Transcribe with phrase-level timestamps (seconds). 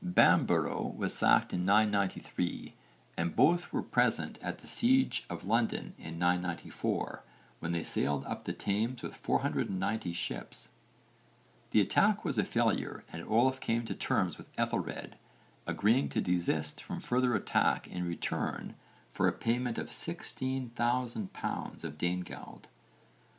[0.03, 2.73] Bamborough was sacked in 993,
[3.17, 7.23] and both were present at the siege of London in 994,
[7.59, 10.69] when they sailed up the Thames with 490 ships.
[11.69, 15.17] The attack was a failure and Olaf came to terms with Ethelred
[15.67, 18.73] agreeing to desist from further attack in return
[19.11, 22.69] for a payment of sixteen thousand pounds of Danegeld.